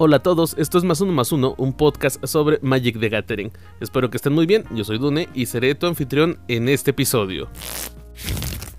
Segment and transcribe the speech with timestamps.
[0.00, 3.50] Hola a todos, esto es Más Uno Más Uno, un podcast sobre Magic the Gathering.
[3.80, 7.48] Espero que estén muy bien, yo soy Dune y seré tu anfitrión en este episodio.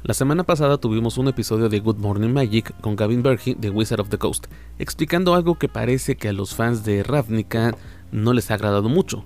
[0.02, 4.00] La semana pasada tuvimos un episodio de Good Morning Magic con Gavin Berge de Wizard
[4.00, 4.46] of the Coast,
[4.78, 7.76] explicando algo que parece que a los fans de Ravnica
[8.13, 9.26] no les ha agradado mucho.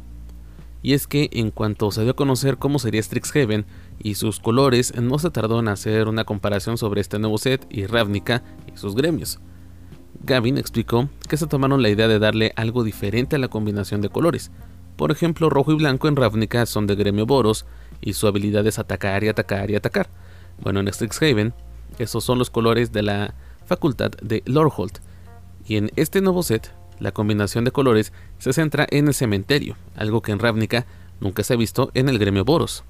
[0.81, 3.67] Y es que en cuanto se dio a conocer cómo sería Strixhaven
[3.99, 7.85] y sus colores, no se tardó en hacer una comparación sobre este nuevo set y
[7.85, 9.39] Ravnica y sus gremios.
[10.23, 14.09] Gavin explicó que se tomaron la idea de darle algo diferente a la combinación de
[14.09, 14.51] colores.
[14.95, 17.65] Por ejemplo, rojo y blanco en Ravnica son de gremio Boros
[17.99, 20.09] y su habilidad es atacar y atacar y atacar.
[20.61, 21.53] Bueno, en Strixhaven,
[21.99, 23.33] esos son los colores de la
[23.65, 24.99] facultad de Lordholt.
[25.65, 30.21] Y en este nuevo set, la combinación de colores se centra en el cementerio, algo
[30.21, 30.85] que en Ravnica
[31.19, 32.85] nunca se ha visto en el gremio Boros.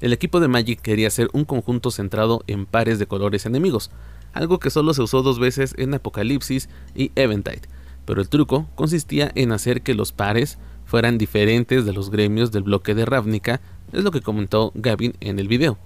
[0.00, 3.90] El equipo de Magic quería hacer un conjunto centrado en pares de colores enemigos,
[4.36, 7.62] algo que solo se usó dos veces en Apocalipsis y Eventide,
[8.04, 12.62] pero el truco consistía en hacer que los pares fueran diferentes de los gremios del
[12.62, 13.60] bloque de Ravnica,
[13.92, 15.78] es lo que comentó Gavin en el video.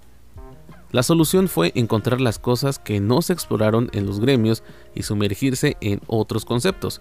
[0.91, 4.65] La solución fue encontrar las cosas que no se exploraron en los gremios
[4.97, 7.01] y sumergirse en otros conceptos,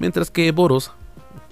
[0.00, 0.90] mientras que Boros,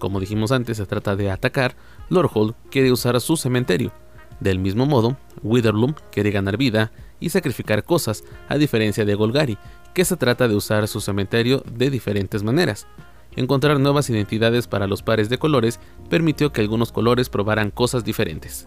[0.01, 1.77] como dijimos antes, se trata de atacar,
[2.09, 3.93] Lordhold quiere usar su cementerio.
[4.41, 9.59] Del mismo modo, Witherloom quiere ganar vida y sacrificar cosas, a diferencia de Golgari,
[9.95, 12.87] que se trata de usar su cementerio de diferentes maneras.
[13.35, 15.79] Encontrar nuevas identidades para los pares de colores
[16.09, 18.67] permitió que algunos colores probaran cosas diferentes.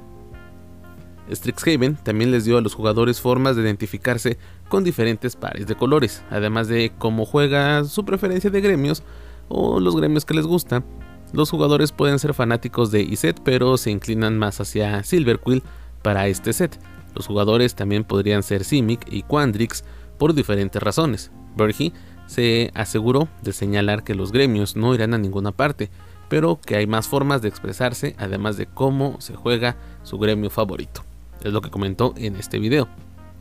[1.32, 6.24] Strixhaven también les dio a los jugadores formas de identificarse con diferentes pares de colores,
[6.30, 9.04] además de cómo juega su preferencia de gremios
[9.48, 10.84] o los gremios que les gusta.
[11.32, 15.64] Los jugadores pueden ser fanáticos de Iset, pero se inclinan más hacia Silverquill
[16.02, 16.80] para este set,
[17.16, 19.84] los jugadores también podrían ser Simic y Quandrix
[20.18, 21.32] por diferentes razones.
[21.56, 21.94] Bergy
[22.28, 25.90] se aseguró de señalar que los gremios no irán a ninguna parte,
[26.30, 31.04] pero que hay más formas de expresarse además de cómo se juega su gremio favorito.
[31.44, 32.88] Es lo que comentó en este video.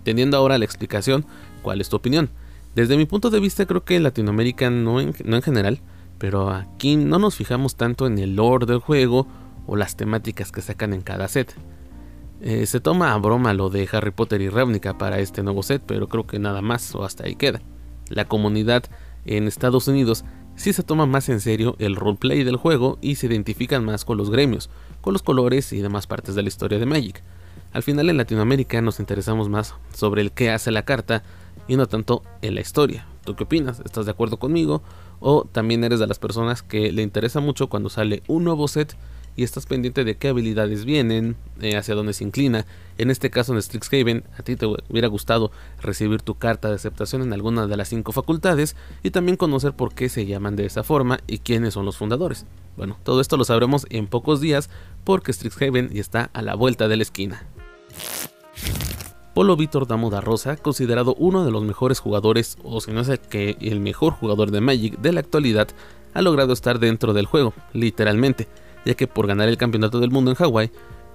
[0.04, 1.26] Teniendo ahora la explicación,
[1.62, 2.30] ¿cuál es tu opinión?
[2.74, 5.80] Desde mi punto de vista creo que Latinoamérica no en, no en general,
[6.18, 9.26] pero aquí no nos fijamos tanto en el lore del juego
[9.66, 11.54] o las temáticas que sacan en cada set.
[12.40, 15.82] Eh, se toma a broma lo de Harry Potter y Ravnica para este nuevo set,
[15.84, 17.60] pero creo que nada más o hasta ahí queda.
[18.08, 18.84] La comunidad
[19.24, 23.26] en Estados Unidos sí se toma más en serio el roleplay del juego y se
[23.26, 26.86] identifican más con los gremios, con los colores y demás partes de la historia de
[26.86, 27.22] Magic.
[27.72, 31.22] Al final en Latinoamérica nos interesamos más sobre el qué hace la carta
[31.66, 33.06] y no tanto en la historia.
[33.24, 33.80] ¿Tú qué opinas?
[33.80, 34.82] ¿Estás de acuerdo conmigo?
[35.20, 38.96] ¿O también eres de las personas que le interesa mucho cuando sale un nuevo set
[39.38, 42.66] y estás pendiente de qué habilidades vienen, eh, hacia dónde se inclina.
[42.98, 47.22] En este caso en Strixhaven, a ti te hubiera gustado recibir tu carta de aceptación
[47.22, 50.82] en alguna de las cinco facultades y también conocer por qué se llaman de esa
[50.82, 52.46] forma y quiénes son los fundadores.
[52.76, 54.70] Bueno, todo esto lo sabremos en pocos días
[55.04, 57.46] porque Strixhaven ya está a la vuelta de la esquina.
[59.34, 63.08] Polo Víctor Damo da Rosa, considerado uno de los mejores jugadores, o si no es
[63.08, 65.68] el que el mejor jugador de Magic de la actualidad,
[66.12, 68.48] ha logrado estar dentro del juego, literalmente
[68.84, 70.70] ya que por ganar el campeonato del mundo en Hawái,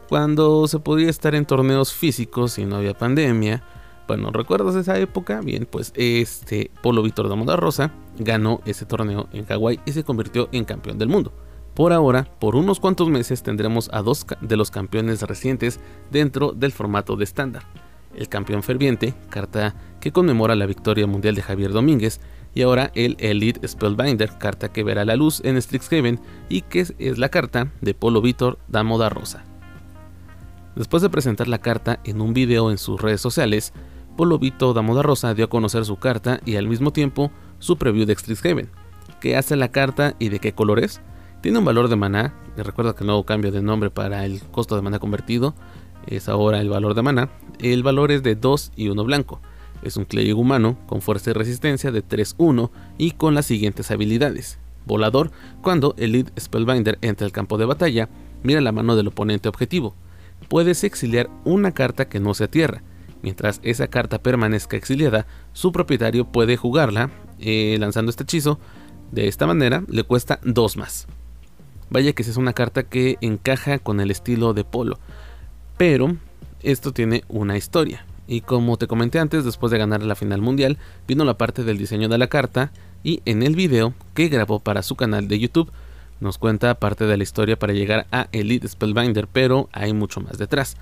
[0.09, 3.63] cuando se podía estar en torneos físicos y no había pandemia,
[4.07, 5.39] bueno, ¿recuerdas esa época?
[5.41, 10.03] Bien, pues este Polo Víctor de Moda Rosa ganó ese torneo en Hawái y se
[10.03, 11.31] convirtió en campeón del mundo.
[11.73, 15.79] Por ahora, por unos cuantos meses tendremos a dos de los campeones recientes
[16.11, 17.63] dentro del formato de estándar.
[18.13, 22.19] El campeón ferviente, carta que conmemora la victoria mundial de Javier Domínguez,
[22.53, 26.19] y ahora el Elite Spellbinder, carta que verá la luz en Strixhaven
[26.49, 29.43] y que es la carta de Polo Vitor Damo da Rosa.
[30.75, 33.73] Después de presentar la carta en un video en sus redes sociales,
[34.17, 37.77] Polo Vito Damo da Rosa dio a conocer su carta y al mismo tiempo su
[37.77, 38.69] preview de Strixhaven.
[39.19, 41.01] ¿Qué hace la carta y de qué color es?
[41.41, 44.41] Tiene un valor de maná, y recuerda que el nuevo cambio de nombre para el
[44.41, 45.55] costo de maná convertido
[46.07, 47.29] es ahora el valor de maná.
[47.59, 49.41] El valor es de 2 y 1 blanco.
[49.83, 54.57] Es un clérigo humano con fuerza y resistencia de 3-1 y con las siguientes habilidades.
[54.85, 55.31] Volador,
[55.61, 58.09] cuando el Lead Spellbinder entra al campo de batalla,
[58.43, 59.93] mira la mano del oponente objetivo.
[60.47, 62.81] Puedes exiliar una carta que no sea tierra.
[63.21, 67.09] Mientras esa carta permanezca exiliada, su propietario puede jugarla
[67.39, 68.59] eh, lanzando este hechizo.
[69.11, 71.07] De esta manera le cuesta 2 más.
[71.89, 74.97] Vaya que es una carta que encaja con el estilo de Polo.
[75.77, 76.17] Pero
[76.61, 78.05] esto tiene una historia.
[78.27, 80.77] Y como te comenté antes, después de ganar la final mundial,
[81.07, 82.71] vino la parte del diseño de la carta
[83.03, 85.71] y en el video que grabó para su canal de YouTube
[86.23, 90.37] nos cuenta parte de la historia para llegar a Elite Spellbinder, pero hay mucho más
[90.37, 90.77] detrás.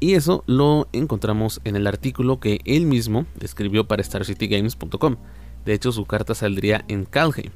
[0.00, 5.16] Y eso lo encontramos en el artículo que él mismo escribió para StarCityGames.com.
[5.64, 7.52] De hecho, su carta saldría en Calheim.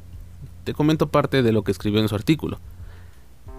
[0.63, 2.61] Te comento parte de lo que escribió en su artículo.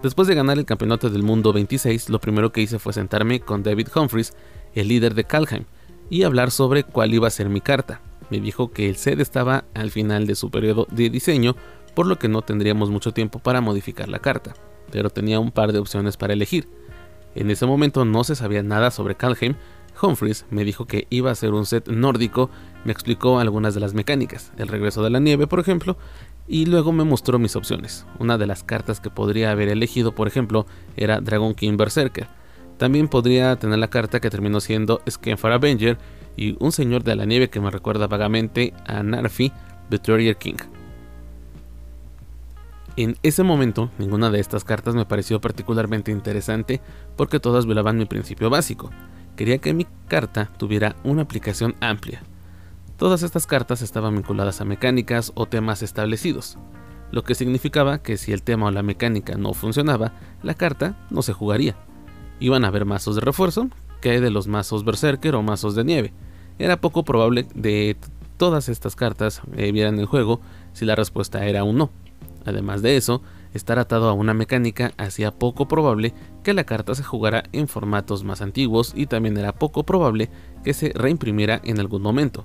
[0.02, 3.62] Después de ganar el campeonato del mundo 26, lo primero que hice fue sentarme con
[3.62, 4.34] David Humphries,
[4.76, 5.64] el líder de Calheim,
[6.08, 8.00] y hablar sobre cuál iba a ser mi carta.
[8.30, 11.56] Me dijo que el set estaba al final de su periodo de diseño,
[11.94, 14.54] por lo que no tendríamos mucho tiempo para modificar la carta,
[14.92, 16.68] pero tenía un par de opciones para elegir.
[17.34, 19.56] En ese momento no se sabía nada sobre Calheim,
[20.00, 22.50] Humphries me dijo que iba a ser un set nórdico,
[22.84, 25.96] me explicó algunas de las mecánicas, el regreso de la nieve por ejemplo,
[26.48, 28.06] y luego me mostró mis opciones.
[28.18, 32.28] Una de las cartas que podría haber elegido, por ejemplo, era Dragon King Berserker.
[32.78, 35.98] También podría tener la carta que terminó siendo Skenfar Avenger
[36.36, 39.52] y un señor de la nieve que me recuerda vagamente a Narfi,
[39.88, 40.56] Betrayer King.
[42.96, 46.80] En ese momento, ninguna de estas cartas me pareció particularmente interesante
[47.16, 48.90] porque todas violaban mi principio básico.
[49.36, 52.22] Quería que mi carta tuviera una aplicación amplia,
[52.96, 56.56] Todas estas cartas estaban vinculadas a mecánicas o temas establecidos,
[57.10, 61.20] lo que significaba que si el tema o la mecánica no funcionaba, la carta no
[61.20, 61.76] se jugaría.
[62.40, 63.68] Iban a haber mazos de refuerzo,
[64.00, 66.12] que de los mazos Berserker o mazos de nieve.
[66.58, 67.96] Era poco probable de
[68.36, 70.40] todas estas cartas eh, vieran el juego
[70.72, 71.90] si la respuesta era un no.
[72.44, 73.22] Además de eso,
[73.54, 78.24] estar atado a una mecánica hacía poco probable que la carta se jugara en formatos
[78.24, 80.30] más antiguos y también era poco probable
[80.62, 82.44] que se reimprimiera en algún momento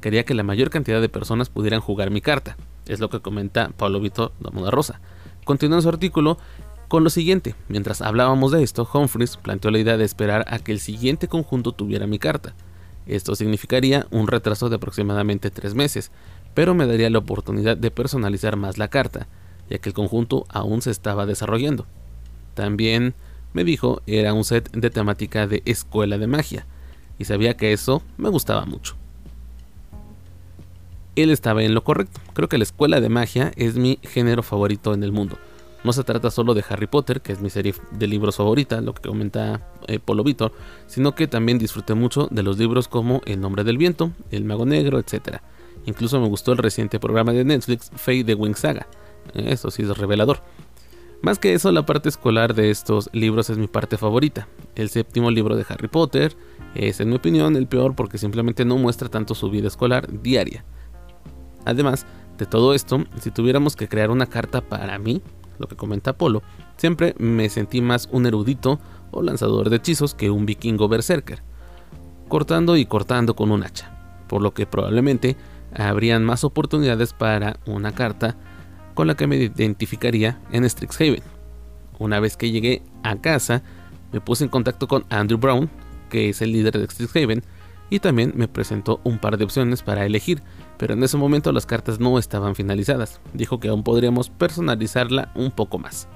[0.00, 2.56] quería que la mayor cantidad de personas pudieran jugar mi carta.
[2.86, 5.00] Es lo que comenta Pablo Vito Moda Rosa.
[5.44, 6.38] Continúa en su artículo
[6.90, 7.54] con lo siguiente.
[7.68, 11.70] Mientras hablábamos de esto, Humphries planteó la idea de esperar a que el siguiente conjunto
[11.70, 12.52] tuviera mi carta.
[13.06, 16.10] Esto significaría un retraso de aproximadamente tres meses,
[16.52, 19.28] pero me daría la oportunidad de personalizar más la carta,
[19.70, 21.86] ya que el conjunto aún se estaba desarrollando.
[22.54, 23.14] También
[23.52, 26.66] me dijo era un set de temática de escuela de magia,
[27.20, 28.96] y sabía que eso me gustaba mucho
[31.16, 32.20] él estaba en lo correcto.
[32.32, 35.38] Creo que la escuela de magia es mi género favorito en el mundo.
[35.82, 38.92] No se trata solo de Harry Potter, que es mi serie de libros favorita, lo
[38.92, 40.52] que comenta eh, Polo Vitor,
[40.86, 44.66] sino que también disfruté mucho de los libros como El nombre del viento, El mago
[44.66, 45.38] negro, etc.
[45.86, 48.86] Incluso me gustó el reciente programa de Netflix, Fate de Wing Saga.
[49.34, 50.42] Eso sí es revelador.
[51.22, 54.48] Más que eso, la parte escolar de estos libros es mi parte favorita.
[54.74, 56.34] El séptimo libro de Harry Potter
[56.74, 60.64] es, en mi opinión, el peor porque simplemente no muestra tanto su vida escolar diaria.
[61.66, 62.06] Además
[62.38, 65.20] de todo esto, si tuviéramos que crear una carta para mí,
[65.60, 66.42] lo que comenta Apolo,
[66.76, 68.80] siempre me sentí más un erudito
[69.12, 71.42] o lanzador de hechizos que un vikingo berserker,
[72.28, 75.36] cortando y cortando con un hacha, por lo que probablemente
[75.74, 78.36] habrían más oportunidades para una carta
[78.94, 81.22] con la que me identificaría en Strixhaven.
[81.98, 83.62] Una vez que llegué a casa,
[84.12, 85.70] me puse en contacto con Andrew Brown,
[86.08, 87.42] que es el líder de Strixhaven,
[87.90, 90.42] y también me presentó un par de opciones para elegir,
[90.80, 93.20] pero en ese momento las cartas no estaban finalizadas.
[93.34, 96.08] Dijo que aún podríamos personalizarla un poco más.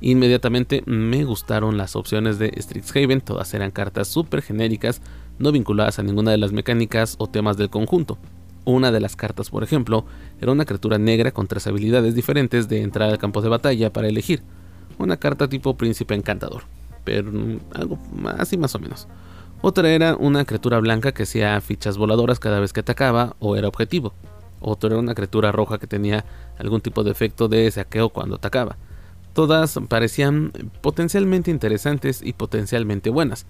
[0.00, 5.00] Inmediatamente me gustaron las opciones de Strixhaven, todas eran cartas súper genéricas,
[5.38, 8.18] no vinculadas a ninguna de las mecánicas o temas del conjunto.
[8.64, 10.04] Una de las cartas, por ejemplo,
[10.40, 14.08] era una criatura negra con tres habilidades diferentes de entrar al campo de batalla para
[14.08, 14.42] elegir.
[14.98, 16.64] Una carta tipo príncipe encantador,
[17.04, 17.30] pero
[17.74, 19.06] algo más y más o menos.
[19.60, 23.66] Otra era una criatura blanca que hacía fichas voladoras cada vez que atacaba o era
[23.66, 24.14] objetivo.
[24.60, 26.24] Otra era una criatura roja que tenía
[26.58, 28.76] algún tipo de efecto de saqueo cuando atacaba.
[29.32, 33.46] Todas parecían potencialmente interesantes y potencialmente buenas,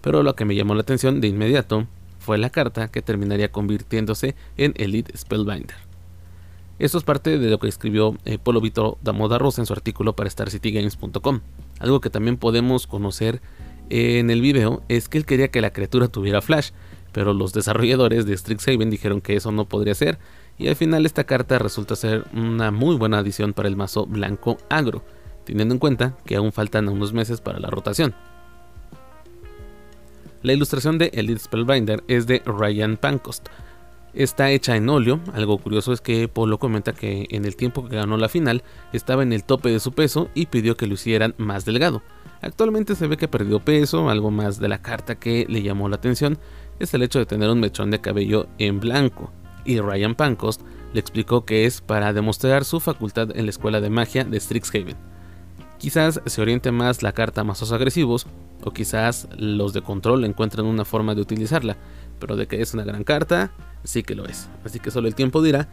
[0.00, 1.86] pero lo que me llamó la atención de inmediato
[2.18, 5.76] fue la carta que terminaría convirtiéndose en Elite Spellbinder.
[6.78, 10.14] Esto es parte de lo que escribió eh, Polo Vito Damoda Rosa en su artículo
[10.16, 11.40] para StarCityGames.com,
[11.78, 13.42] algo que también podemos conocer
[13.90, 16.70] en el video es que él quería que la criatura tuviera flash,
[17.12, 20.18] pero los desarrolladores de Strixhaven dijeron que eso no podría ser,
[20.58, 24.58] y al final esta carta resulta ser una muy buena adición para el mazo blanco
[24.68, 25.02] agro,
[25.44, 28.14] teniendo en cuenta que aún faltan unos meses para la rotación.
[30.42, 33.48] La ilustración de Elite Spellbinder es de Ryan Pancost.
[34.12, 37.94] Está hecha en óleo, algo curioso es que Polo comenta que en el tiempo que
[37.94, 41.34] ganó la final estaba en el tope de su peso y pidió que lo hicieran
[41.38, 42.02] más delgado.
[42.42, 45.96] Actualmente se ve que perdió peso, algo más de la carta que le llamó la
[45.96, 46.38] atención
[46.80, 49.30] es el hecho de tener un mechón de cabello en blanco,
[49.64, 50.62] y Ryan Pancost
[50.92, 54.96] le explicó que es para demostrar su facultad en la escuela de magia de Strixhaven.
[55.78, 58.26] Quizás se oriente más la carta a mazos agresivos,
[58.64, 61.76] o quizás los de control encuentren una forma de utilizarla,
[62.20, 63.50] pero de que es una gran carta,
[63.82, 64.48] sí que lo es.
[64.64, 65.68] Así que solo el tiempo dirá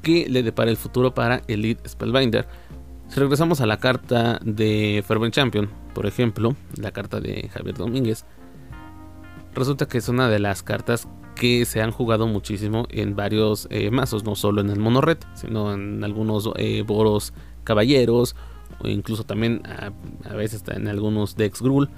[0.00, 2.46] que le depara el futuro para Elite Spellbinder,
[3.08, 8.26] si regresamos a la carta de Fervent Champion, por ejemplo, la carta de Javier Domínguez,
[9.54, 13.90] resulta que es una de las cartas que se han jugado muchísimo en varios eh,
[13.90, 17.32] mazos, no solo en el mono red, sino en algunos eh, boros
[17.64, 18.36] caballeros,
[18.80, 19.90] o incluso también a,
[20.28, 21.88] a veces en algunos decks Gruul.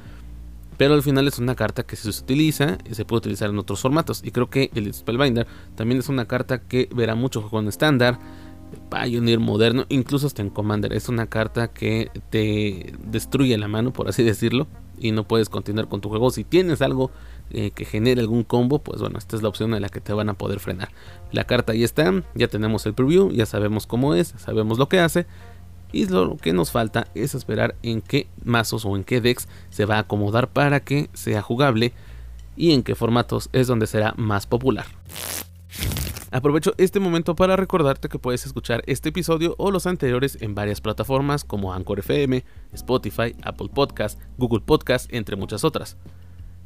[0.80, 3.82] Pero al final es una carta que se utiliza y se puede utilizar en otros
[3.82, 4.22] formatos.
[4.24, 8.18] Y creo que el Spellbinder también es una carta que verá mucho juego en estándar,
[8.90, 10.94] Pioneer moderno, incluso hasta en Commander.
[10.94, 14.68] Es una carta que te destruye la mano, por así decirlo,
[14.98, 16.30] y no puedes continuar con tu juego.
[16.30, 17.10] Si tienes algo
[17.50, 20.14] eh, que genere algún combo, pues bueno, esta es la opción en la que te
[20.14, 20.88] van a poder frenar.
[21.30, 24.98] La carta ahí está, ya tenemos el preview, ya sabemos cómo es, sabemos lo que
[24.98, 25.26] hace.
[25.92, 29.84] Y lo que nos falta es esperar en qué mazos o en qué decks se
[29.84, 31.92] va a acomodar para que sea jugable
[32.56, 34.86] y en qué formatos es donde será más popular.
[36.32, 40.80] Aprovecho este momento para recordarte que puedes escuchar este episodio o los anteriores en varias
[40.80, 45.96] plataformas como Anchor FM, Spotify, Apple Podcast, Google Podcast, entre muchas otras.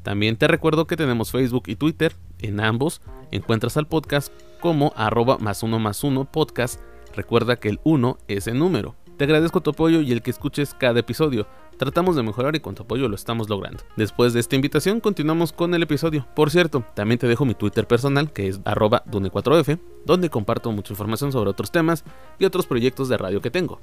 [0.03, 2.15] También te recuerdo que tenemos Facebook y Twitter.
[2.41, 3.01] En ambos
[3.31, 6.79] encuentras al podcast como arroba más uno más uno podcast.
[7.17, 8.97] Recuerda que el 1 es el número.
[9.17, 11.47] Te agradezco tu apoyo y el que escuches cada episodio.
[11.77, 13.85] Tratamos de mejorar y con tu apoyo lo estamos logrando.
[13.97, 16.27] Después de esta invitación continuamos con el episodio.
[16.35, 20.93] Por cierto, también te dejo mi Twitter personal que es arroba dune4f, donde comparto mucha
[20.93, 22.05] información sobre otros temas
[22.41, 23.81] y otros proyectos de radio que tengo.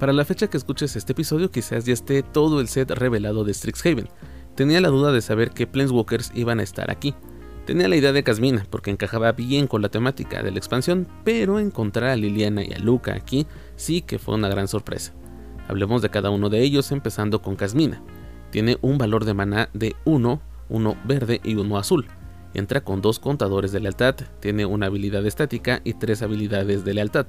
[0.00, 3.54] Para la fecha que escuches este episodio quizás ya esté todo el set revelado de
[3.54, 4.08] Strixhaven.
[4.56, 7.14] Tenía la duda de saber qué Planeswalkers iban a estar aquí,
[7.70, 11.60] Tenía la idea de Casmina, porque encajaba bien con la temática de la expansión, pero
[11.60, 13.46] encontrar a Liliana y a Luca aquí
[13.76, 15.12] sí que fue una gran sorpresa.
[15.68, 18.02] Hablemos de cada uno de ellos, empezando con Casmina.
[18.50, 22.08] Tiene un valor de maná de 1, 1 verde y 1 azul.
[22.54, 27.28] Entra con dos contadores de lealtad, tiene una habilidad estática y tres habilidades de lealtad.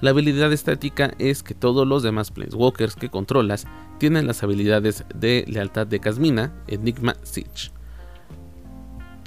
[0.00, 3.68] La habilidad estática es que todos los demás Planeswalkers que controlas
[3.98, 7.77] tienen las habilidades de lealtad de Casmina, Enigma Siege.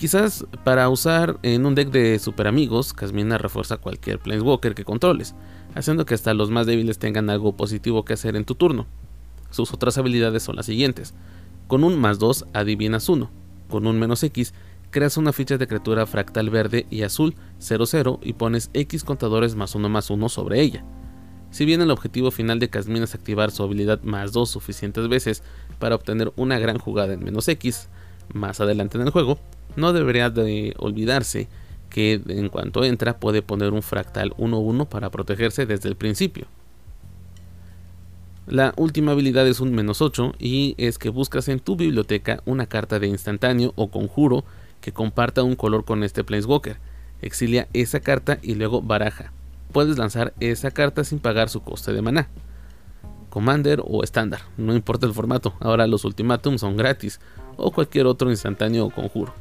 [0.01, 5.35] Quizás para usar en un deck de super amigos, Casmina refuerza cualquier Planeswalker que controles,
[5.75, 8.87] haciendo que hasta los más débiles tengan algo positivo que hacer en tu turno.
[9.51, 11.13] Sus otras habilidades son las siguientes.
[11.67, 13.29] Con un más 2 adivinas 1.
[13.69, 14.55] Con un menos X
[14.89, 19.75] creas una ficha de criatura fractal verde y azul 00 y pones X contadores más
[19.75, 20.83] 1 más 1 sobre ella.
[21.51, 25.43] Si bien el objetivo final de Casmina es activar su habilidad más 2 suficientes veces
[25.77, 27.87] para obtener una gran jugada en menos X
[28.33, 29.39] más adelante en el juego,
[29.75, 31.47] no debería de olvidarse
[31.89, 36.47] que en cuanto entra puede poner un fractal 1-1 para protegerse desde el principio.
[38.47, 42.65] La última habilidad es un menos 8 y es que buscas en tu biblioteca una
[42.65, 44.43] carta de instantáneo o conjuro
[44.81, 46.77] que comparta un color con este Planeswalker.
[47.21, 49.31] Exilia esa carta y luego baraja.
[49.71, 52.29] Puedes lanzar esa carta sin pagar su coste de maná.
[53.29, 57.21] Commander o estándar, no importa el formato, ahora los ultimátums son gratis
[57.61, 59.33] o cualquier otro instantáneo o conjuro.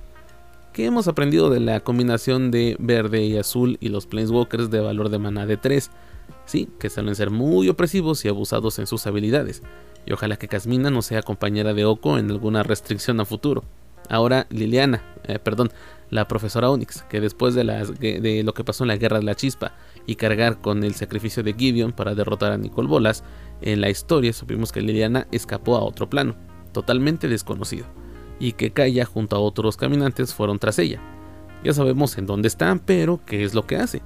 [0.73, 5.09] ¿Qué hemos aprendido de la combinación de verde y azul y los Planeswalkers de valor
[5.09, 5.91] de mana de 3?
[6.45, 9.63] Sí, que suelen ser muy opresivos y abusados en sus habilidades,
[10.07, 13.65] y ojalá que Casmina no sea compañera de Oko en alguna restricción a futuro.
[14.09, 15.73] Ahora Liliana, eh, perdón,
[16.09, 19.35] la profesora Onyx, que después de, de, lo que pasó en la Guerra de la
[19.35, 19.75] Chispa
[20.07, 23.25] y cargar con el sacrificio de Gideon para derrotar a Nicole Bolas,
[23.61, 26.37] en la historia supimos que Liliana escapó a otro plano,
[26.73, 27.87] totalmente desconocido
[28.41, 31.01] y que Kaya junto a otros caminantes fueron tras ella.
[31.63, 34.03] Ya sabemos en dónde están, pero qué es lo que hace.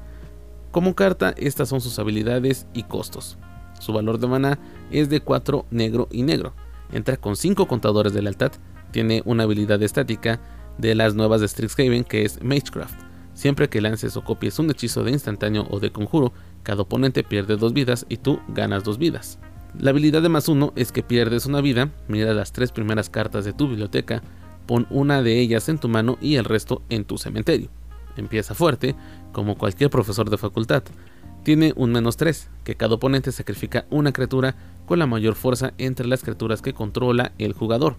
[0.72, 3.38] Como carta, estas son sus habilidades y costos.
[3.78, 4.58] Su valor de mana
[4.90, 6.52] es de 4 negro y negro.
[6.92, 8.52] Entra con 5 contadores de lealtad.
[8.90, 10.40] Tiene una habilidad estática
[10.78, 13.00] de las nuevas de Strixhaven que es Magecraft.
[13.34, 17.56] Siempre que lances o copies un hechizo de instantáneo o de conjuro, cada oponente pierde
[17.56, 19.38] 2 vidas y tú ganas 2 vidas.
[19.78, 23.44] La habilidad de más uno es que pierdes una vida, mira las tres primeras cartas
[23.44, 24.22] de tu biblioteca,
[24.66, 27.68] pon una de ellas en tu mano y el resto en tu cementerio.
[28.16, 28.94] Empieza fuerte,
[29.32, 30.84] como cualquier profesor de facultad.
[31.42, 34.54] Tiene un menos 3, que cada oponente sacrifica una criatura
[34.86, 37.96] con la mayor fuerza entre las criaturas que controla el jugador.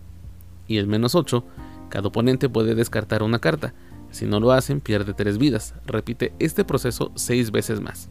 [0.68, 1.44] Y el menos 8,
[1.90, 3.74] cada oponente puede descartar una carta.
[4.12, 5.76] Si no lo hacen, pierde 3 vidas.
[5.86, 8.10] Repite este proceso 6 veces más.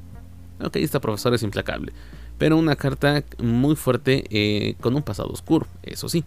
[0.64, 1.92] Ok, esta profesora es implacable
[2.38, 6.24] pero una carta muy fuerte eh, con un pasado oscuro, eso sí.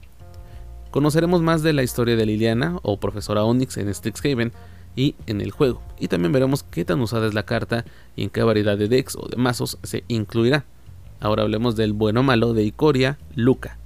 [0.92, 4.52] Conoceremos más de la historia de Liliana o Profesora Onyx en Strixhaven
[4.96, 8.30] y en el juego, y también veremos qué tan usada es la carta y en
[8.30, 10.66] qué variedad de decks o de mazos se incluirá.
[11.20, 13.78] Ahora hablemos del bueno malo de Icoria, Luca.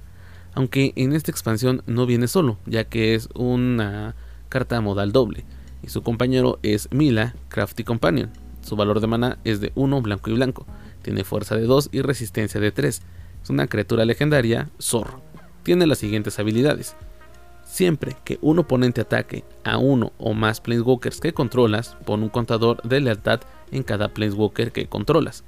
[0.54, 4.14] Aunque en esta expansión no viene solo, ya que es una
[4.48, 5.44] carta modal doble,
[5.82, 8.30] y su compañero es Mila, Crafty Companion.
[8.62, 10.66] Su valor de mana es de 1 blanco y blanco,
[11.02, 13.02] tiene fuerza de 2 y resistencia de 3.
[13.42, 15.20] Es una criatura legendaria, Zor.
[15.62, 16.96] Tiene las siguientes habilidades.
[17.64, 22.82] Siempre que un oponente ataque a uno o más Planeswalkers que controlas, pon un contador
[22.82, 23.40] de lealtad
[23.70, 25.44] en cada Planeswalker que controlas.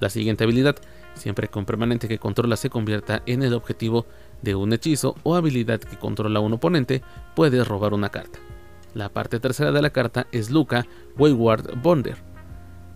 [0.00, 0.76] La siguiente habilidad,
[1.14, 4.06] siempre que un permanente que controlas se convierta en el objetivo
[4.42, 7.02] de un hechizo o habilidad que controla un oponente,
[7.34, 8.38] puedes robar una carta.
[8.92, 10.86] La parte tercera de la carta es Luca
[11.16, 12.33] Wayward Bonder.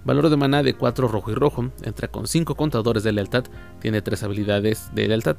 [0.09, 3.45] Valor de mana de 4 rojo y rojo, entra con 5 contadores de lealtad,
[3.79, 5.37] tiene 3 habilidades de lealtad,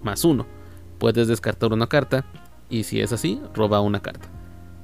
[0.00, 0.46] más 1.
[1.00, 2.24] Puedes descartar una carta
[2.70, 4.28] y si es así, roba una carta.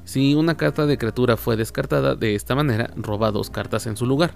[0.02, 4.06] Si una carta de criatura fue descartada de esta manera, roba dos cartas en su
[4.06, 4.32] lugar.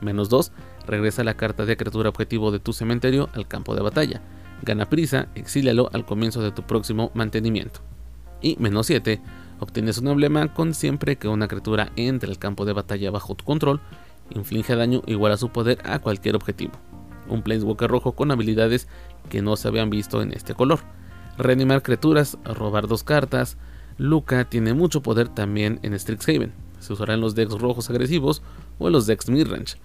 [0.00, 0.52] Menos 2,
[0.86, 4.22] regresa la carta de criatura objetivo de tu cementerio al campo de batalla.
[4.62, 7.80] Gana prisa, exílialo al comienzo de tu próximo mantenimiento.
[8.40, 9.20] Y menos 7,
[9.58, 13.44] obtienes un emblema con siempre que una criatura entre al campo de batalla bajo tu
[13.44, 13.80] control,
[14.30, 16.72] inflige daño igual a su poder a cualquier objetivo.
[17.28, 18.88] Un Planeswalker rojo con habilidades
[19.28, 20.80] que no se habían visto en este color
[21.38, 23.56] reanimar criaturas, robar dos cartas.
[23.98, 26.52] Luca tiene mucho poder también en Strixhaven.
[26.80, 28.42] Se usará en los decks rojos agresivos
[28.78, 29.76] o en los decks midrange.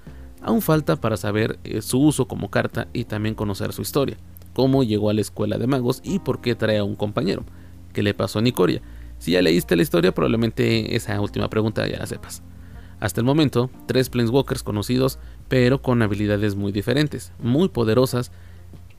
[0.41, 4.17] Aún falta para saber eh, su uso como carta y también conocer su historia,
[4.53, 7.43] cómo llegó a la escuela de magos y por qué trae a un compañero,
[7.93, 8.81] qué le pasó a Nicoria.
[9.19, 12.41] Si ya leíste la historia, probablemente esa última pregunta ya la sepas.
[13.01, 15.17] Hasta el momento, tres Planeswalkers conocidos,
[15.49, 18.31] pero con habilidades muy diferentes, muy poderosas,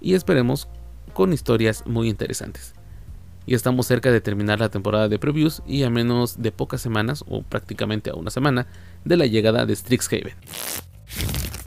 [0.01, 0.69] y esperemos
[1.15, 2.75] con historias muy interesantes.
[3.47, 7.25] Y estamos cerca de terminar la temporada de previews y a menos de pocas semanas,
[7.29, 8.67] o prácticamente a una semana,
[9.05, 10.35] de la llegada de Strixhaven.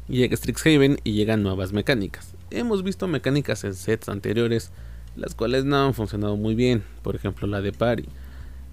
[0.10, 2.36] Llega Strixhaven y llegan nuevas mecánicas.
[2.52, 4.72] Hemos visto mecánicas en sets anteriores,
[5.16, 8.10] las cuales no han funcionado muy bien, por ejemplo la de Pari.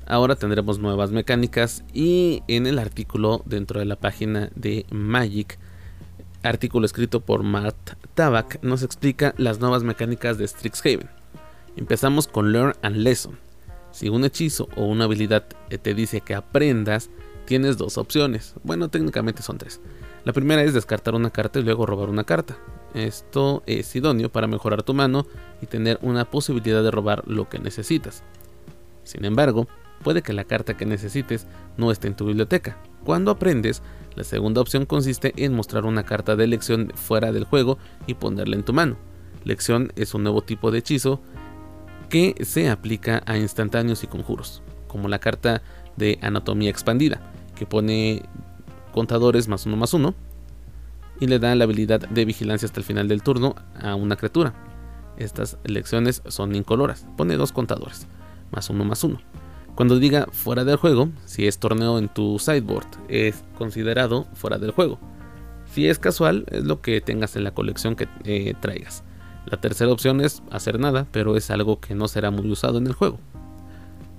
[0.07, 5.59] Ahora tendremos nuevas mecánicas y en el artículo dentro de la página de Magic
[6.43, 11.09] artículo escrito por Matt Tabak nos explica las nuevas mecánicas de Strixhaven.
[11.77, 13.39] Empezamos con Learn and Lesson.
[13.93, 15.45] Si un hechizo o una habilidad
[15.83, 17.11] te dice que aprendas,
[17.45, 18.55] tienes dos opciones.
[18.65, 19.81] Bueno, técnicamente son tres.
[20.25, 22.57] La primera es descartar una carta y luego robar una carta.
[22.95, 25.27] Esto es idóneo para mejorar tu mano
[25.61, 28.23] y tener una posibilidad de robar lo que necesitas.
[29.05, 29.67] Sin embargo,
[30.03, 32.77] puede que la carta que necesites no esté en tu biblioteca.
[33.05, 33.83] Cuando aprendes,
[34.15, 38.57] la segunda opción consiste en mostrar una carta de elección fuera del juego y ponerla
[38.57, 38.97] en tu mano.
[39.45, 41.21] Lección es un nuevo tipo de hechizo
[42.09, 45.63] que se aplica a instantáneos y conjuros, como la carta
[45.97, 47.21] de anatomía expandida,
[47.55, 48.23] que pone
[48.93, 50.15] contadores más uno más uno
[51.21, 54.55] y le da la habilidad de vigilancia hasta el final del turno a una criatura.
[55.17, 58.07] Estas lecciones son incoloras, pone dos contadores,
[58.51, 59.21] más uno más uno.
[59.75, 64.71] Cuando diga fuera del juego, si es torneo en tu sideboard, es considerado fuera del
[64.71, 64.99] juego.
[65.73, 69.03] Si es casual, es lo que tengas en la colección que eh, traigas.
[69.47, 72.87] La tercera opción es hacer nada, pero es algo que no será muy usado en
[72.87, 73.19] el juego.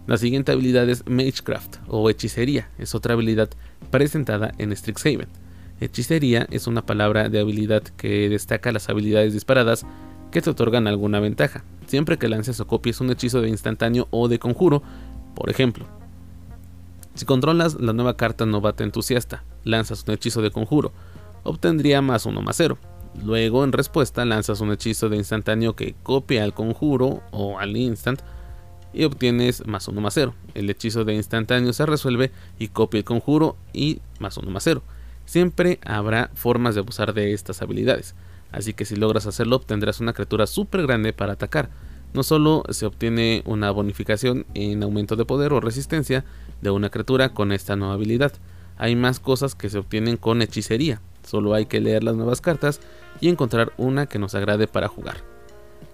[0.07, 3.49] La siguiente habilidad es Magecraft o hechicería, es otra habilidad
[3.91, 5.29] presentada en Strixhaven.
[5.79, 9.85] Hechicería es una palabra de habilidad que destaca las habilidades disparadas
[10.31, 11.63] que te otorgan alguna ventaja.
[11.85, 14.81] Siempre que lances o copies un hechizo de instantáneo o de conjuro,
[15.35, 15.85] por ejemplo,
[17.15, 20.91] si controlas la nueva carta Novata Entusiasta, lanzas un hechizo de conjuro,
[21.43, 22.77] obtendría más 1 más 0.
[23.23, 28.21] Luego, en respuesta, lanzas un hechizo de instantáneo que copia al conjuro o al instant
[28.93, 30.33] y obtienes más 1 más 0.
[30.55, 34.81] El hechizo de instantáneo se resuelve y copia el conjuro y más 1 más 0.
[35.25, 38.15] Siempre habrá formas de abusar de estas habilidades,
[38.51, 41.69] así que si logras hacerlo obtendrás una criatura súper grande para atacar
[42.13, 46.25] no solo se obtiene una bonificación en aumento de poder o resistencia
[46.61, 48.33] de una criatura con esta nueva habilidad,
[48.77, 52.81] hay más cosas que se obtienen con hechicería, solo hay que leer las nuevas cartas
[53.21, 55.17] y encontrar una que nos agrade para jugar.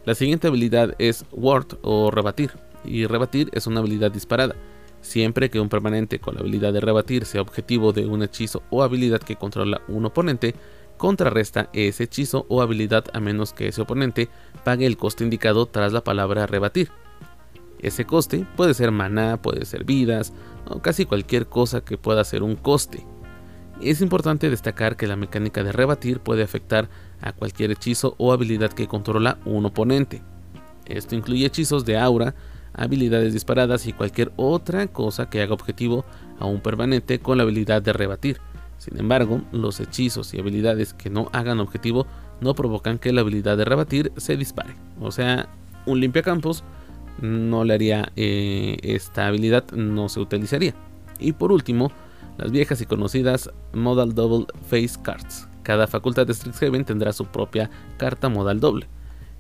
[0.05, 2.51] La siguiente habilidad es Ward o Rebatir,
[2.85, 4.55] y Rebatir es una habilidad disparada.
[5.01, 8.83] Siempre que un permanente con la habilidad de rebatir sea objetivo de un hechizo o
[8.83, 10.55] habilidad que controla un oponente,
[10.99, 14.29] contrarresta ese hechizo o habilidad a menos que ese oponente
[14.63, 16.91] pague el coste indicado tras la palabra rebatir.
[17.79, 20.33] Ese coste puede ser maná, puede ser vidas
[20.67, 23.03] o casi cualquier cosa que pueda ser un coste.
[23.81, 26.89] Es importante destacar que la mecánica de rebatir puede afectar
[27.21, 30.21] a cualquier hechizo o habilidad que controla un oponente.
[30.85, 32.35] Esto incluye hechizos de aura,
[32.73, 36.03] habilidades disparadas y cualquier otra cosa que haga objetivo
[36.39, 38.41] a un permanente con la habilidad de rebatir.
[38.79, 42.07] Sin embargo, los hechizos y habilidades que no hagan objetivo
[42.41, 44.73] no provocan que la habilidad de rebatir se dispare.
[44.99, 45.49] O sea,
[45.85, 46.63] un limpia campos
[47.21, 50.73] no le haría eh, esta habilidad, no se utilizaría.
[51.19, 51.91] Y por último,
[52.37, 55.47] las viejas y conocidas Modal Double Face Cards.
[55.63, 58.87] Cada facultad de Strixhaven tendrá su propia carta modal doble.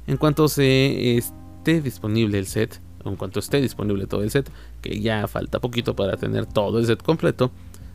[0.05, 4.99] En cuanto se esté disponible el set, en cuanto esté disponible todo el set, que
[4.99, 7.51] ya falta poquito para tener todo el set completo,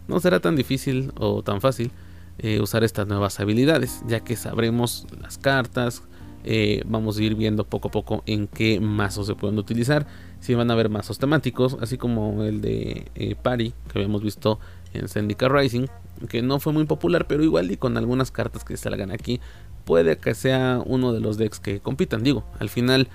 [0.08, 1.90] no será tan difícil o tan fácil
[2.38, 6.02] eh, usar estas nuevas habilidades, ya que sabremos las cartas,
[6.44, 10.06] eh, vamos a ir viendo poco a poco en qué mazos se pueden utilizar,
[10.40, 14.58] si van a haber mazos temáticos, así como el de eh, Party que habíamos visto
[14.92, 15.86] en Zendika Rising,
[16.28, 19.40] que no fue muy popular, pero igual y con algunas cartas que salgan aquí,
[19.84, 22.22] puede que sea uno de los decks que compitan.
[22.22, 23.08] Digo, al final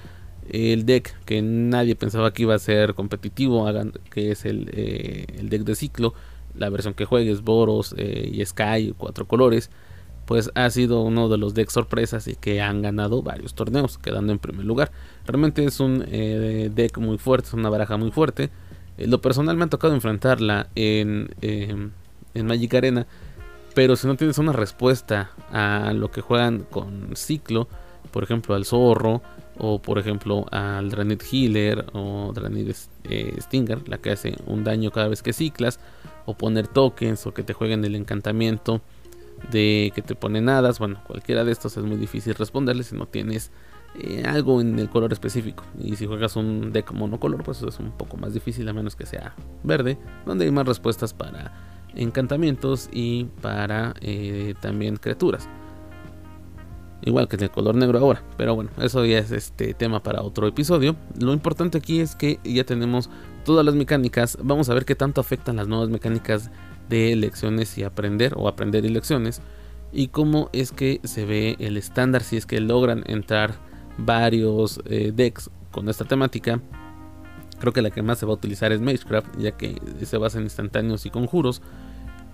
[0.50, 3.68] el deck que nadie pensaba que iba a ser competitivo,
[4.10, 6.14] que es el, eh, el deck de ciclo,
[6.60, 9.70] la versión que juegues, Boros eh, y Sky, cuatro colores,
[10.26, 14.32] pues ha sido uno de los decks sorpresas y que han ganado varios torneos, quedando
[14.32, 14.92] en primer lugar.
[15.26, 18.52] Realmente es un eh, deck muy fuerte, es una baraja muy fuerte.
[18.98, 21.92] lo personal me ha tocado enfrentarla en, em,
[22.34, 23.08] en Magic Arena,
[23.74, 27.68] pero si no tienes una respuesta a lo que juegan con ciclo,
[28.12, 29.22] por ejemplo al zorro,
[29.60, 34.90] o por ejemplo al Dranit Healer o Dranit eh, Stinger, la que hace un daño
[34.90, 35.80] cada vez que ciclas,
[36.30, 38.82] o poner tokens o que te jueguen el encantamiento
[39.52, 43.08] de que te ponen hadas, bueno, cualquiera de estos es muy difícil responderle si no
[43.08, 43.52] tienes
[44.00, 45.64] eh, algo en el color específico.
[45.82, 49.06] Y si juegas un deck monocolor, pues es un poco más difícil a menos que
[49.06, 55.50] sea verde, donde hay más respuestas para encantamientos y para eh, también criaturas
[57.02, 58.24] igual que el color negro ahora.
[58.38, 60.96] Pero bueno, eso ya es este tema para otro episodio.
[61.20, 63.10] Lo importante aquí es que ya tenemos
[63.46, 64.38] todas las mecánicas.
[64.42, 66.52] Vamos a ver qué tanto afectan las nuevas mecánicas
[66.90, 69.42] de lecciones y aprender o aprender y lecciones.
[69.92, 73.56] Y cómo es que se ve el estándar si es que logran entrar
[73.98, 76.62] varios eh, decks con esta temática.
[77.60, 80.38] Creo que la que más se va a utilizar es Magecraft, ya que se basa
[80.38, 81.62] en instantáneos y conjuros.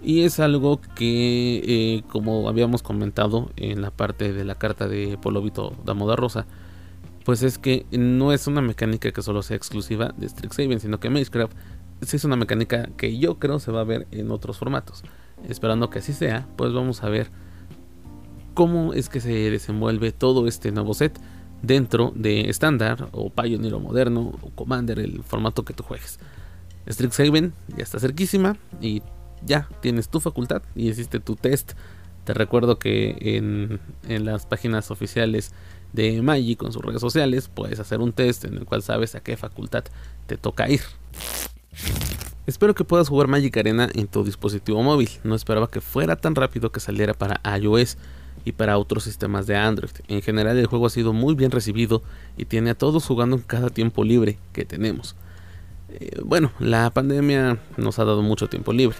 [0.06, 5.18] Y es algo que, eh, como habíamos comentado en la parte de la carta de
[5.20, 6.46] Polovito Damoda Rosa,
[7.24, 11.10] pues es que no es una mecánica que solo sea exclusiva de Strixhaven, sino que
[11.10, 11.58] Magecraft
[12.02, 15.02] sí es una mecánica que yo creo se va a ver en otros formatos.
[15.50, 17.32] Esperando que así sea, pues vamos a ver
[18.54, 21.20] cómo es que se desenvuelve todo este nuevo set
[21.64, 26.20] dentro de estándar o Pioneer o moderno o Commander, el formato que tú juegues.
[26.88, 29.02] Strixhaven ya está cerquísima y
[29.46, 31.74] ya tienes tu facultad y hiciste tu test.
[32.24, 33.80] Te recuerdo que en,
[34.26, 35.52] las páginas oficiales
[35.94, 39.22] de Magic con sus redes sociales puedes hacer un test en el cual sabes a
[39.22, 39.84] qué facultad
[40.26, 40.82] te toca ir.
[42.48, 45.10] Espero que puedas jugar Magic Arena en tu dispositivo móvil.
[45.24, 47.98] No esperaba que fuera tan rápido que saliera para iOS
[48.44, 49.92] y para otros sistemas de Android.
[50.08, 52.04] En general el juego ha sido muy bien recibido
[52.38, 55.16] y tiene a todos jugando en cada tiempo libre que tenemos.
[55.90, 58.98] Eh, bueno, la pandemia nos ha dado mucho tiempo libre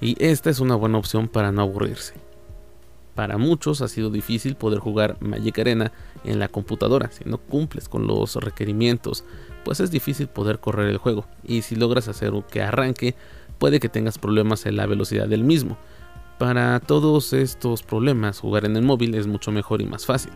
[0.00, 2.14] y esta es una buena opción para no aburrirse.
[3.14, 5.92] Para muchos ha sido difícil poder jugar Magic Arena
[6.24, 9.24] en la computadora si no cumples con los requerimientos,
[9.64, 13.14] pues es difícil poder correr el juego y si logras hacer que arranque
[13.58, 15.76] puede que tengas problemas en la velocidad del mismo.
[16.38, 20.32] Para todos estos problemas jugar en el móvil es mucho mejor y más fácil.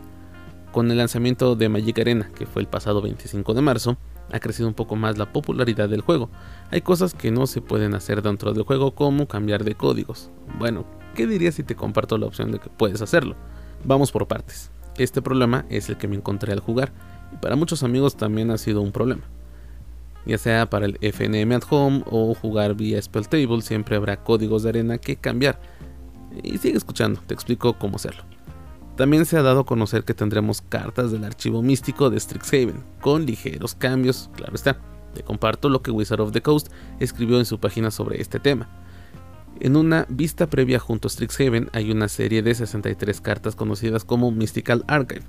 [0.71, 3.97] Con el lanzamiento de Magic Arena, que fue el pasado 25 de marzo,
[4.31, 6.29] ha crecido un poco más la popularidad del juego.
[6.71, 10.29] Hay cosas que no se pueden hacer dentro del juego como cambiar de códigos.
[10.57, 10.85] Bueno,
[11.15, 13.35] ¿qué dirías si te comparto la opción de que puedes hacerlo?
[13.83, 14.71] Vamos por partes.
[14.97, 16.91] Este problema es el que me encontré al jugar
[17.33, 19.23] y para muchos amigos también ha sido un problema.
[20.25, 24.63] Ya sea para el FNM at home o jugar vía Spell Table, siempre habrá códigos
[24.63, 25.59] de arena que cambiar.
[26.43, 28.23] Y sigue escuchando, te explico cómo hacerlo.
[28.95, 33.25] También se ha dado a conocer que tendremos cartas del archivo místico de Strixhaven, con
[33.25, 34.79] ligeros cambios, claro está.
[35.13, 38.69] Te comparto lo que Wizard of the Coast escribió en su página sobre este tema.
[39.59, 44.31] En una vista previa junto a Strixhaven hay una serie de 63 cartas conocidas como
[44.31, 45.23] Mystical Archive,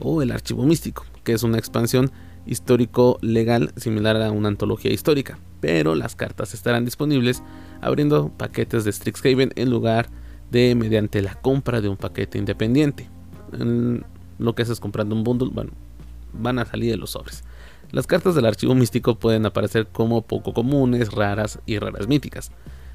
[0.00, 2.10] o el archivo místico, que es una expansión
[2.46, 7.42] histórico-legal similar a una antología histórica, pero las cartas estarán disponibles
[7.80, 13.08] abriendo paquetes de Strixhaven en lugar de mediante la compra de un paquete independiente.
[14.38, 15.70] lo que haces comprando un bundle, bueno,
[16.32, 17.44] van a salir de los sobres.
[17.92, 22.50] Las cartas del archivo místico pueden aparecer como poco comunes, raras y raras míticas.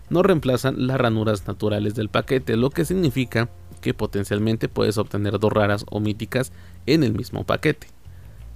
[0.09, 3.49] No reemplazan las ranuras naturales del paquete, lo que significa
[3.81, 6.51] que potencialmente puedes obtener dos raras o míticas
[6.85, 7.87] en el mismo paquete.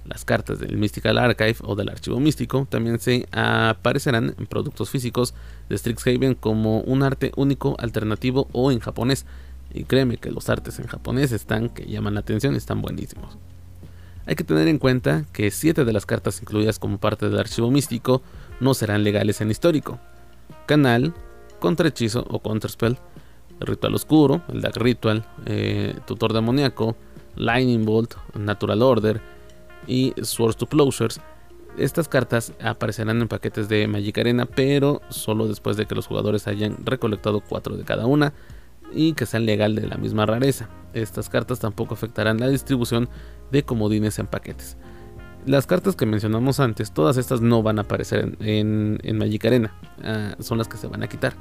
[0.06, 5.34] Las cartas del Mystical Archive o del archivo místico también se aparecerán en productos físicos
[5.68, 9.24] de Strixhaven como un arte único, alternativo o en japonés.
[9.72, 13.38] Y créeme que los artes en japonés están que llaman la atención, están buenísimos.
[14.26, 17.70] Hay que tener en cuenta que 7 de las cartas incluidas como parte del archivo
[17.70, 18.22] místico
[18.60, 19.98] no serán legales en histórico.
[20.66, 21.14] Canal,
[21.60, 22.98] contrahechizo o contraspell,
[23.60, 26.96] ritual oscuro, el Dark Ritual, eh, tutor demoníaco,
[27.36, 29.20] Lightning Bolt, Natural Order,
[29.86, 31.20] y Swords to Closures
[31.76, 36.46] Estas cartas aparecerán en paquetes de Magic Arena, pero solo después de que los jugadores
[36.46, 38.32] hayan recolectado 4 de cada una
[38.92, 40.68] y que sean legal de la misma rareza.
[40.92, 43.08] Estas cartas tampoco afectarán la distribución
[43.50, 44.76] de comodines en paquetes.
[45.46, 50.36] Las cartas que mencionamos antes, todas estas no van a aparecer en, Magic Arena, ah,
[50.40, 51.34] son las que se van a quitar,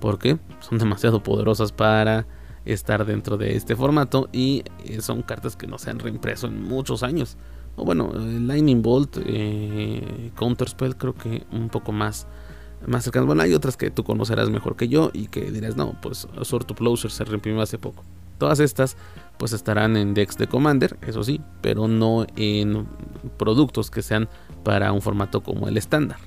[0.00, 2.26] porque son demasiado poderosas para
[2.64, 6.62] estar dentro de este formato y eh, son cartas que no se han reimpreso en
[6.62, 7.36] muchos años.
[7.76, 12.26] O bueno, Lightning Bolt, eh, Counterspell creo que un poco más,
[12.86, 13.26] más cercanas.
[13.26, 16.66] Bueno, hay otras que tú conocerás mejor que yo y que dirás, no, pues Sword
[16.66, 18.04] to se reimprimió hace poco.
[18.38, 18.96] Todas estas
[19.38, 22.86] pues estarán en decks de Commander, eso sí, pero no en
[23.36, 24.28] productos que sean
[24.62, 26.18] para un formato como el estándar.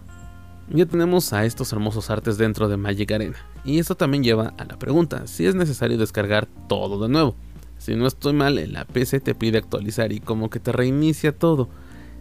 [0.70, 3.38] Ya tenemos a estos hermosos artes dentro de Magic Arena.
[3.64, 7.36] Y esto también lleva a la pregunta, si es necesario descargar todo de nuevo.
[7.78, 11.70] Si no estoy mal, la PC te pide actualizar y como que te reinicia todo.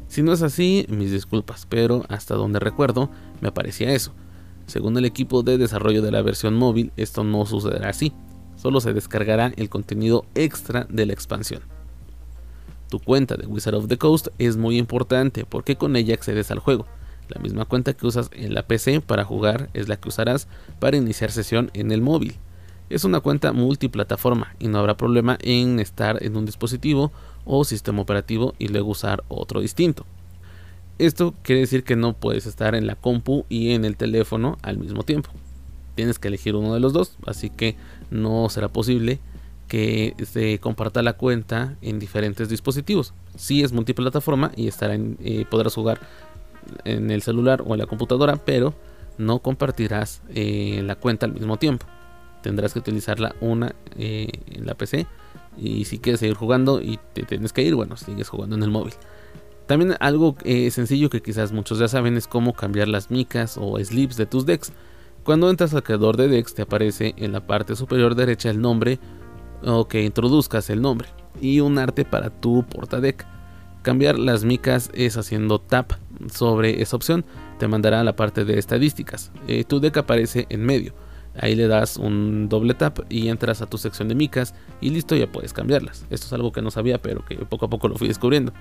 [0.08, 4.12] Si no es así, mis disculpas, pero hasta donde recuerdo, me aparecía eso.
[4.66, 8.12] Según el equipo de desarrollo de la versión móvil, esto no sucederá así.
[8.56, 11.62] Solo se descargará el contenido extra de la expansión.
[12.88, 16.60] Tu cuenta de Wizard of the Coast es muy importante porque con ella accedes al
[16.60, 16.86] juego.
[17.28, 20.46] La misma cuenta que usas en la PC para jugar es la que usarás
[20.78, 22.36] para iniciar sesión en el móvil.
[22.88, 27.12] Es una cuenta multiplataforma y no habrá problema en estar en un dispositivo
[27.44, 30.06] o sistema operativo y luego usar otro distinto.
[30.98, 34.78] Esto quiere decir que no puedes estar en la compu y en el teléfono al
[34.78, 35.30] mismo tiempo.
[35.94, 37.76] Tienes que elegir uno de los dos, así que
[38.10, 39.18] no será posible
[39.66, 43.14] que se comparta la cuenta en diferentes dispositivos.
[43.34, 46.00] Si es multiplataforma y estará en, eh, podrás jugar
[46.84, 48.74] en el celular o en la computadora, pero
[49.18, 51.86] no compartirás eh, la cuenta al mismo tiempo.
[52.46, 55.08] Tendrás que utilizarla una eh, en la PC
[55.56, 58.70] y si quieres seguir jugando y te tienes que ir, bueno, sigues jugando en el
[58.70, 58.94] móvil.
[59.66, 63.84] También algo eh, sencillo que quizás muchos ya saben es cómo cambiar las micas o
[63.84, 64.72] slips de tus decks.
[65.24, 69.00] Cuando entras al creador de decks te aparece en la parte superior derecha el nombre
[69.64, 71.08] o que introduzcas el nombre
[71.40, 73.26] y un arte para tu porta deck.
[73.82, 75.94] Cambiar las micas es haciendo tap
[76.32, 77.24] sobre esa opción,
[77.58, 79.32] te mandará a la parte de estadísticas.
[79.48, 80.94] Eh, tu deck aparece en medio.
[81.38, 85.14] Ahí le das un doble tap y entras a tu sección de micas y listo,
[85.16, 86.06] ya puedes cambiarlas.
[86.10, 88.52] Esto es algo que no sabía, pero que poco a poco lo fui descubriendo.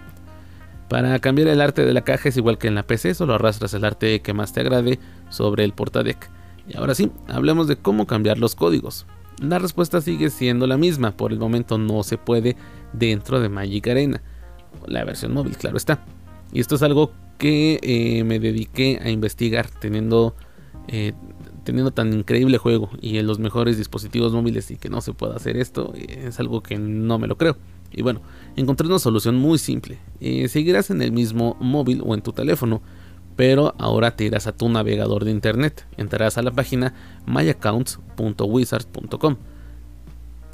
[0.89, 3.73] Para cambiar el arte de la caja es igual que en la PC, solo arrastras
[3.73, 6.29] el arte que más te agrade sobre el portadeck.
[6.67, 9.05] Y ahora sí, hablemos de cómo cambiar los códigos.
[9.41, 12.55] La respuesta sigue siendo la misma, por el momento no se puede
[12.93, 14.21] dentro de Magic Arena
[14.87, 16.03] la versión móvil, claro está.
[16.51, 20.35] Y esto es algo que eh, me dediqué a investigar teniendo,
[20.87, 21.13] eh,
[21.65, 25.35] teniendo tan increíble juego y en los mejores dispositivos móviles y que no se pueda
[25.35, 27.57] hacer esto eh, es algo que no me lo creo.
[27.91, 28.21] Y bueno,
[28.55, 29.97] encontré una solución muy simple.
[30.47, 32.81] seguirás en el mismo móvil o en tu teléfono,
[33.35, 35.85] pero ahora te irás a tu navegador de internet.
[35.97, 36.93] Entrarás a la página
[37.25, 39.35] myaccounts.wizards.com.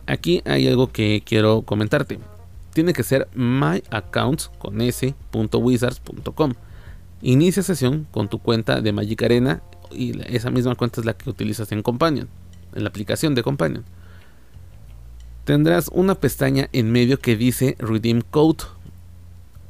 [0.07, 2.17] Aquí hay algo que quiero comentarte
[2.73, 6.53] tiene que ser myaccounts con s.wizards.com.
[7.21, 9.61] Inicia sesión con tu cuenta de Magic Arena
[9.93, 12.27] y esa misma cuenta es la que utilizas en Companion,
[12.73, 13.83] en la aplicación de Companion.
[15.45, 18.63] Tendrás una pestaña en medio que dice Redeem Code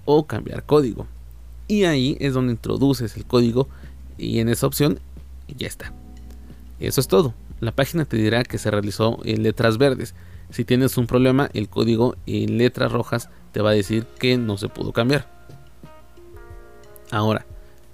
[0.06, 1.08] o cambiar código.
[1.68, 3.70] Y ahí es donde introduces el código
[4.18, 5.00] y en esa opción
[5.58, 5.94] ya está.
[6.80, 7.34] Eso es todo.
[7.60, 10.14] La página te dirá que se realizó en letras verdes
[10.52, 14.58] si tienes un problema, el código en letras rojas te va a decir que no
[14.58, 15.26] se pudo cambiar.
[17.10, 17.46] Ahora,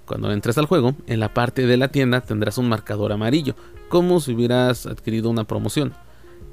[0.08, 3.54] cuando entres al juego, en la parte de la tienda tendrás un marcador amarillo,
[3.88, 5.92] como si hubieras adquirido una promoción.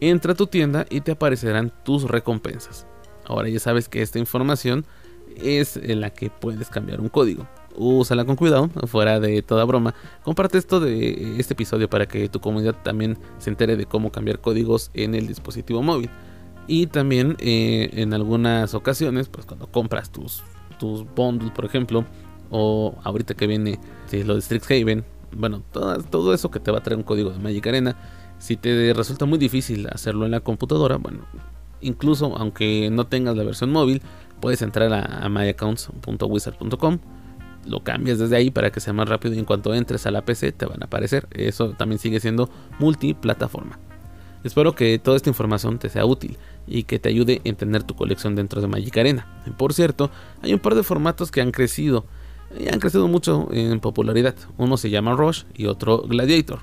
[0.02, 2.86] Entra a tu tienda y te aparecerán tus recompensas.
[3.26, 4.86] Ahora ya sabes que esta información
[5.38, 9.94] es en la que puedes cambiar un código úsala con cuidado, fuera de toda broma.
[10.24, 14.39] Comparte esto de este episodio para que tu comunidad también se entere de cómo cambiar
[14.39, 16.10] códigos en el dispositivo móvil.
[16.68, 20.44] Y también eh, en algunas ocasiones, pues cuando compras tus,
[20.80, 22.06] tus bundles, por ejemplo,
[22.50, 23.80] o ahorita que viene
[24.12, 27.40] lo de Strixhaven, bueno, todo, todo eso que te va a traer un código de
[27.40, 27.98] Magic Arena,
[28.38, 31.26] si te resulta muy difícil hacerlo en la computadora, bueno,
[31.82, 34.02] incluso aunque no tengas la versión móvil,
[34.40, 37.00] puedes entrar a, a myaccounts.wizard.com
[37.66, 40.24] lo cambias desde ahí para que sea más rápido y en cuanto entres a la
[40.24, 41.28] PC te van a aparecer.
[41.32, 43.80] Eso también sigue siendo multiplataforma.
[44.44, 47.96] Espero que toda esta información te sea útil y que te ayude a entender tu
[47.96, 49.42] colección dentro de Magic Arena.
[49.58, 50.12] Por cierto,
[50.44, 52.06] hay un par de formatos que han crecido
[52.60, 54.36] y han crecido mucho en popularidad.
[54.58, 56.60] Uno se llama Rush y otro Gladiator.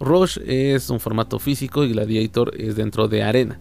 [0.00, 3.60] Rush es un formato físico y Gladiator es dentro de Arena.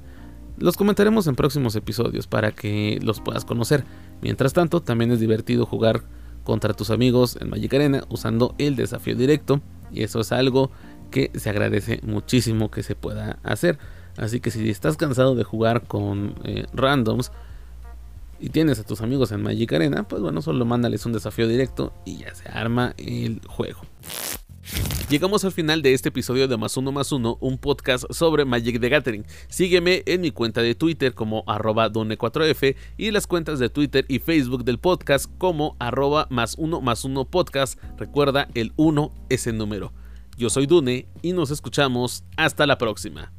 [0.58, 3.84] Los comentaremos en próximos episodios para que los puedas conocer.
[4.22, 6.04] Mientras tanto, también es divertido jugar
[6.44, 9.62] contra tus amigos en Magic Arena usando el desafío directo.
[9.92, 10.72] Y eso es algo
[11.12, 13.78] que se agradece muchísimo que se pueda hacer.
[14.18, 17.32] Así que si estás cansado de jugar con eh, randoms
[18.40, 21.94] y tienes a tus amigos en Magic Arena, pues bueno, solo mándales un desafío directo
[22.06, 23.82] y ya se arma el juego.
[25.10, 28.82] Llegamos al final de este episodio de Más Uno Más Uno, un podcast sobre Magic
[28.82, 29.26] the Gathering.
[29.48, 34.20] Sígueme en mi cuenta de Twitter como arroba done4f y las cuentas de Twitter y
[34.20, 37.80] Facebook del podcast como arroba más uno más uno podcast.
[37.98, 39.94] Recuerda, el 1 es el número.
[40.36, 43.32] Yo soy Dune y nos escuchamos hasta la próxima.